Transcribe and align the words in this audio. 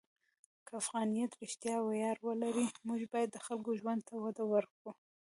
که 0.65 0.71
افغانیت 0.81 1.31
رښتیا 1.43 1.75
ویاړ 1.81 2.17
ولري، 2.27 2.67
موږ 2.87 3.01
باید 3.13 3.29
د 3.33 3.37
خلکو 3.45 3.71
ژوند 3.79 4.01
ته 4.07 4.13
وده 4.23 4.43
ورکړو. 4.53 4.91